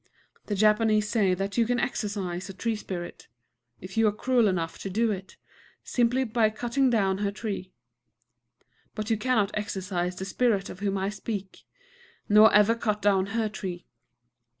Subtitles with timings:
[0.47, 3.27] The Japanese say that you can exorcise a tree spirit,
[3.79, 5.37] if you are cruel enough to do it,
[5.83, 7.71] simply by cutting down her tree.
[8.95, 11.65] But you cannot exorcise the Spirit of whom I speak,
[12.27, 13.85] nor ever cut down her tree.